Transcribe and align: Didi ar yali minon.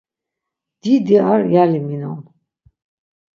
Didi 0.81 1.17
ar 1.33 1.41
yali 1.53 1.81
minon. 1.87 2.21